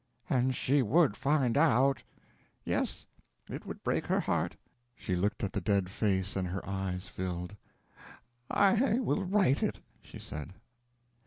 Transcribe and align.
"And 0.31 0.55
she 0.55 0.81
would 0.81 1.15
find 1.15 1.55
out." 1.55 2.01
"Yes. 2.63 3.05
It 3.47 3.67
would 3.67 3.83
break 3.83 4.07
her 4.07 4.19
heart." 4.21 4.55
She 4.95 5.15
looked 5.15 5.43
at 5.43 5.53
the 5.53 5.61
dead 5.61 5.91
face, 5.91 6.35
and 6.35 6.47
her 6.47 6.67
eyes 6.67 7.07
filled. 7.07 7.55
"I 8.49 8.97
will 8.97 9.23
write 9.23 9.61
it," 9.61 9.77
she 10.01 10.17
said. 10.17 10.53